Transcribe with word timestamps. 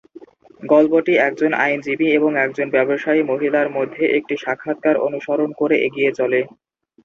গল্পটি 0.63 1.13
একজন 1.27 1.51
আইনজীবী 1.61 2.07
এবং 2.11 2.31
একজন 2.37 2.67
ব্যবসায়ী 2.75 3.21
মহিলার 3.31 3.67
মধ্যে 3.77 4.03
একটি 4.17 4.35
সাক্ষাৎকার 4.43 4.95
অনুসরণ 5.07 5.49
করে 5.59 5.75
এগিয়ে 5.87 6.11
চলে। 6.19 6.39